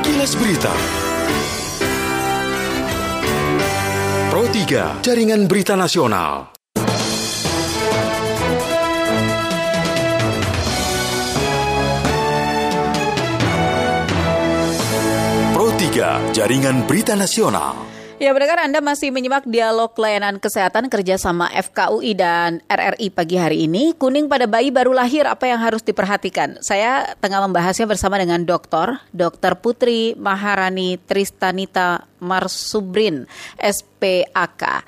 Kilas 0.04 0.34
Berita. 0.36 0.74
Pro 4.28 4.44
3, 4.52 5.08
Jaringan 5.08 5.48
Berita 5.48 5.80
Nasional. 5.80 6.57
3, 15.98 16.30
Jaringan 16.30 16.86
Berita 16.86 17.18
Nasional. 17.18 17.74
Ya, 18.22 18.30
pendengar 18.30 18.62
Anda 18.62 18.86
masih 18.86 19.10
menyimak 19.10 19.50
dialog 19.50 19.98
layanan 19.98 20.38
kesehatan 20.38 20.94
kerjasama 20.94 21.50
FKUI 21.50 22.14
dan 22.14 22.62
RRI 22.70 23.10
pagi 23.10 23.34
hari 23.34 23.66
ini. 23.66 23.98
Kuning 23.98 24.30
pada 24.30 24.46
bayi 24.46 24.70
baru 24.70 24.94
lahir, 24.94 25.26
apa 25.26 25.50
yang 25.50 25.58
harus 25.58 25.82
diperhatikan? 25.82 26.62
Saya 26.62 27.18
tengah 27.18 27.42
membahasnya 27.50 27.90
bersama 27.90 28.22
dengan 28.22 28.46
dokter, 28.46 29.02
Dr. 29.10 29.58
Putri 29.58 30.14
Maharani 30.14 31.02
Tristanita 31.02 32.06
Marsubrin, 32.22 33.26
SPAK. 33.58 34.86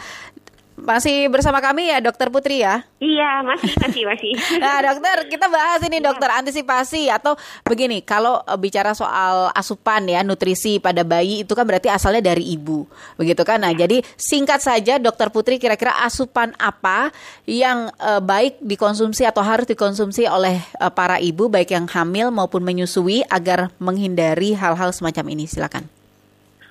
Masih 0.83 1.27
bersama 1.27 1.59
kami 1.59 1.91
ya 1.91 2.00
Dokter 2.00 2.31
Putri 2.31 2.63
ya? 2.63 2.83
Iya, 3.00 3.43
masih, 3.43 3.71
masih, 3.79 4.03
masih. 4.03 4.31
nah 4.63 4.83
dokter, 4.83 5.31
kita 5.31 5.48
bahas 5.48 5.79
ini 5.88 6.03
dokter 6.03 6.27
antisipasi 6.31 7.07
atau 7.07 7.36
begini, 7.63 8.03
kalau 8.03 8.43
eh, 8.43 8.59
bicara 8.59 8.91
soal 8.91 9.51
asupan 9.55 10.07
ya, 10.07 10.24
nutrisi 10.24 10.79
pada 10.79 11.03
bayi 11.07 11.43
itu 11.43 11.51
kan 11.55 11.63
berarti 11.63 11.88
asalnya 11.88 12.19
dari 12.31 12.43
ibu. 12.55 12.88
Begitu 13.15 13.43
kan? 13.43 13.63
Nah, 13.63 13.71
jadi 13.75 14.03
singkat 14.19 14.59
saja 14.63 15.00
Dokter 15.00 15.31
Putri 15.31 15.59
kira-kira 15.59 15.95
asupan 16.03 16.55
apa 16.59 17.12
yang 17.48 17.91
uh, 18.00 18.24
baik 18.24 18.59
dikonsumsi 18.63 19.27
atau 19.27 19.43
harus 19.43 19.67
dikonsumsi 19.67 20.27
oleh 20.27 20.59
uh, 20.79 20.91
para 20.91 21.19
ibu 21.19 21.48
baik 21.48 21.75
yang 21.75 21.88
hamil 21.88 22.31
maupun 22.31 22.63
menyusui 22.63 23.24
agar 23.27 23.71
menghindari 23.79 24.55
hal-hal 24.55 24.91
semacam 24.95 25.36
ini? 25.36 25.48
Silakan. 25.48 25.99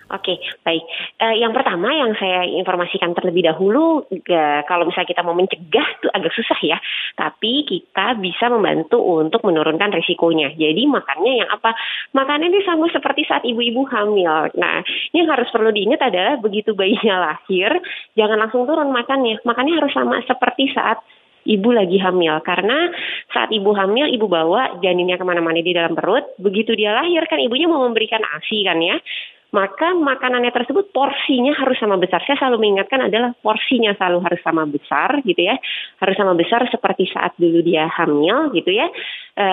Oke, 0.08 0.40
baik. 0.64 0.84
Uh, 1.20 1.36
yang 1.36 1.52
pertama 1.52 1.92
yang 1.92 2.16
saya 2.16 2.48
informasikan 2.48 3.12
terlebih 3.12 3.44
dahulu, 3.44 4.08
uh, 4.08 4.60
kalau 4.64 4.88
misalnya 4.88 5.12
kita 5.12 5.20
mau 5.20 5.36
mencegah 5.36 5.84
itu 6.00 6.08
agak 6.08 6.32
susah 6.32 6.56
ya, 6.64 6.80
tapi 7.12 7.68
kita 7.68 8.16
bisa 8.16 8.48
membantu 8.48 8.96
untuk 9.04 9.44
menurunkan 9.44 9.92
risikonya. 9.92 10.56
Jadi 10.56 10.88
makannya 10.88 11.44
yang 11.44 11.50
apa? 11.52 11.76
Makannya 12.16 12.48
ini 12.48 12.64
sama 12.64 12.88
seperti 12.88 13.28
saat 13.28 13.44
ibu-ibu 13.44 13.84
hamil. 13.92 14.48
Nah, 14.56 14.80
yang 15.12 15.28
harus 15.28 15.52
perlu 15.52 15.68
diingat 15.76 16.00
adalah 16.00 16.40
begitu 16.40 16.72
bayinya 16.72 17.20
lahir, 17.28 17.76
jangan 18.16 18.48
langsung 18.48 18.64
turun 18.64 18.88
makannya. 18.88 19.44
Makannya 19.44 19.76
harus 19.76 19.92
sama 19.92 20.24
seperti 20.24 20.72
saat 20.72 21.04
ibu 21.48 21.68
lagi 21.72 21.96
hamil 22.00 22.40
karena 22.44 22.92
saat 23.32 23.48
ibu 23.52 23.72
hamil 23.72 24.08
ibu 24.12 24.28
bawa 24.28 24.80
janinnya 24.84 25.16
ke 25.16 25.24
mana-mana 25.24 25.64
di 25.64 25.72
dalam 25.72 25.96
perut 25.96 26.36
begitu 26.36 26.76
dia 26.76 26.92
lahir 26.92 27.24
kan 27.24 27.40
ibunya 27.40 27.64
mau 27.64 27.88
memberikan 27.88 28.20
asi 28.36 28.68
kan 28.68 28.76
ya 28.84 29.00
maka 29.48 29.96
makanannya 29.96 30.52
tersebut 30.52 30.92
porsinya 30.92 31.56
harus 31.56 31.80
sama 31.80 31.96
besar. 31.96 32.20
Saya 32.28 32.36
selalu 32.36 32.68
mengingatkan 32.68 33.08
adalah 33.08 33.32
porsinya 33.40 33.96
selalu 33.96 34.20
harus 34.20 34.40
sama 34.44 34.68
besar 34.68 35.24
gitu 35.24 35.40
ya. 35.40 35.56
Harus 36.04 36.16
sama 36.20 36.36
besar 36.36 36.68
seperti 36.68 37.08
saat 37.08 37.32
dulu 37.40 37.64
dia 37.64 37.88
hamil 37.88 38.52
gitu 38.52 38.68
ya. 38.68 38.92
E, 39.32 39.46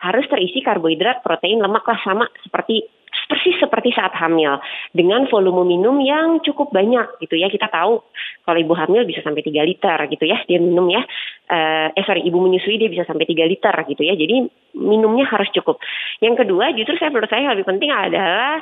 harus 0.00 0.24
terisi 0.32 0.64
karbohidrat, 0.64 1.20
protein, 1.20 1.60
lemak 1.60 1.84
lah 1.84 2.00
sama 2.00 2.24
seperti 2.40 2.88
persis 3.26 3.56
seperti 3.58 3.92
saat 3.96 4.12
hamil 4.16 4.60
dengan 4.92 5.24
volume 5.28 5.64
minum 5.64 6.00
yang 6.00 6.40
cukup 6.44 6.70
banyak 6.70 7.20
gitu 7.24 7.40
ya. 7.40 7.48
Kita 7.48 7.68
tahu 7.72 8.00
kalau 8.44 8.58
ibu 8.60 8.74
hamil 8.76 9.08
bisa 9.08 9.24
sampai 9.24 9.40
3 9.40 9.64
liter 9.64 9.98
gitu 10.12 10.24
ya 10.24 10.38
dia 10.44 10.58
minum 10.60 10.88
ya. 10.92 11.02
Uh, 11.44 11.92
eh 11.92 12.04
sorry 12.08 12.24
ibu 12.24 12.40
menyusui 12.40 12.80
dia 12.80 12.88
bisa 12.88 13.04
sampai 13.04 13.28
3 13.28 13.44
liter 13.48 13.74
gitu 13.88 14.02
ya. 14.04 14.14
Jadi 14.16 14.48
minumnya 14.74 15.28
harus 15.28 15.48
cukup. 15.54 15.78
Yang 16.18 16.44
kedua 16.44 16.74
justru 16.74 16.94
saya 16.98 17.10
menurut 17.14 17.30
saya 17.30 17.52
lebih 17.54 17.66
penting 17.66 17.90
adalah 17.92 18.60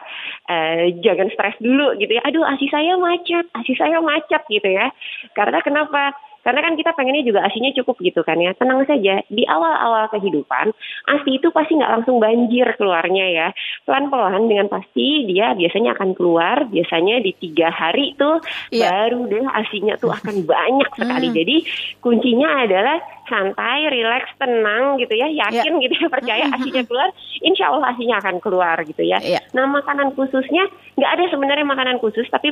uh, 0.49 0.85
jangan 1.01 1.29
stres 1.33 1.57
dulu 1.59 1.97
gitu 1.99 2.13
ya. 2.17 2.23
Aduh 2.27 2.45
asi 2.47 2.67
saya 2.69 2.99
macet, 2.99 3.47
asi 3.57 3.73
saya 3.75 3.99
macet 3.99 4.43
gitu 4.49 4.69
ya. 4.69 4.93
Karena 5.35 5.59
kenapa? 5.65 6.15
Karena 6.43 6.61
kan 6.61 6.75
kita 6.75 6.91
pengennya 6.99 7.23
juga 7.23 7.47
asinya 7.47 7.71
cukup 7.71 8.03
gitu 8.03 8.21
kan 8.27 8.39
ya. 8.39 8.51
Tenang 8.59 8.83
saja, 8.85 9.23
di 9.31 9.47
awal-awal 9.47 10.11
kehidupan, 10.11 10.75
asi 11.09 11.39
itu 11.39 11.49
pasti 11.55 11.79
nggak 11.79 11.93
langsung 11.99 12.19
banjir 12.19 12.67
keluarnya 12.75 13.27
ya. 13.31 13.49
Pelan-pelan 13.87 14.51
dengan 14.51 14.67
pasti 14.67 15.31
dia 15.31 15.55
biasanya 15.55 15.95
akan 15.95 16.11
keluar, 16.19 16.67
biasanya 16.67 17.23
di 17.23 17.33
tiga 17.39 17.71
hari 17.71 18.19
tuh 18.19 18.43
yeah. 18.75 18.91
baru 18.91 19.31
deh 19.31 19.47
asinya 19.47 19.95
tuh 19.97 20.11
akan 20.11 20.43
banyak 20.53 20.91
sekali. 20.99 21.29
Hmm. 21.31 21.37
Jadi 21.39 21.57
kuncinya 22.03 22.67
adalah 22.67 22.99
santai, 23.31 23.89
rileks, 23.89 24.35
tenang 24.37 24.99
gitu 24.99 25.15
ya, 25.15 25.31
yakin 25.31 25.79
yeah. 25.79 25.83
gitu 25.87 25.95
ya, 25.95 26.09
percaya 26.11 26.45
asinya 26.59 26.83
keluar, 26.85 27.09
insya 27.41 27.71
Allah 27.71 27.95
asinya 27.95 28.19
akan 28.19 28.37
keluar 28.43 28.77
gitu 28.83 29.03
ya. 29.07 29.23
Yeah. 29.23 29.43
Nah 29.55 29.71
makanan 29.71 30.19
khususnya 30.19 30.67
nggak 30.99 31.11
ada 31.17 31.25
sebenarnya 31.31 31.65
makanan 31.65 32.03
khusus, 32.03 32.27
tapi 32.29 32.51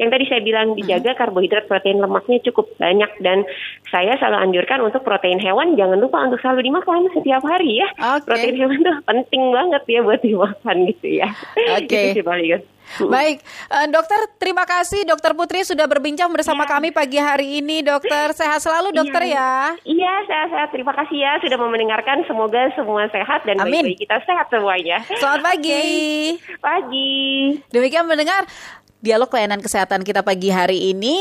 yang 0.00 0.08
tadi 0.08 0.24
saya 0.32 0.40
bilang 0.40 0.72
dijaga 0.72 1.12
karbohidrat, 1.12 1.68
protein, 1.68 2.00
lemaknya 2.00 2.40
cukup 2.48 2.72
banyak 2.80 3.12
dan 3.20 3.44
saya 3.92 4.16
selalu 4.16 4.48
anjurkan 4.48 4.80
untuk 4.80 5.04
protein 5.04 5.36
hewan 5.36 5.76
jangan 5.76 6.00
lupa 6.00 6.24
untuk 6.24 6.40
selalu 6.40 6.72
dimakan 6.72 7.12
setiap 7.12 7.44
hari 7.44 7.84
ya. 7.84 7.88
Okay. 7.92 8.24
Protein 8.24 8.56
hewan 8.56 8.80
tuh 8.80 8.96
penting 9.04 9.42
banget 9.52 9.82
ya 9.84 10.00
buat 10.00 10.20
dimakan 10.24 10.76
gitu 10.88 11.08
ya. 11.20 11.28
Oke. 11.76 12.16
Okay. 12.16 12.64
Baik, 12.98 13.38
uh, 13.70 13.86
dokter 13.86 14.18
terima 14.42 14.66
kasih 14.66 15.06
dokter 15.06 15.30
Putri 15.30 15.62
sudah 15.62 15.86
berbincang 15.86 16.26
bersama 16.34 16.66
ya. 16.66 16.74
kami 16.74 16.88
pagi 16.90 17.22
hari 17.22 17.62
ini 17.62 17.86
dokter. 17.86 18.32
Sehat 18.40 18.58
selalu 18.58 18.90
dokter 18.90 19.30
ya. 19.30 19.78
Iya, 19.86 20.14
sehat-sehat. 20.26 20.74
Terima 20.74 20.90
kasih 20.98 21.16
ya 21.22 21.38
sudah 21.38 21.54
mau 21.54 21.70
mendengarkan. 21.70 22.26
Semoga 22.26 22.72
semua 22.74 23.06
sehat 23.14 23.46
dan 23.46 23.62
bayi-bayi 23.62 23.94
kita 23.94 24.18
sehat 24.26 24.50
semuanya. 24.50 25.06
Selamat 25.06 25.54
pagi. 25.54 25.70
Okay. 25.70 26.58
Pagi. 26.58 27.20
Demikian 27.70 28.10
mendengar 28.10 28.48
dialog 29.00 29.32
layanan 29.32 29.64
kesehatan 29.64 30.04
kita 30.04 30.20
pagi 30.20 30.52
hari 30.52 30.92
ini. 30.92 31.14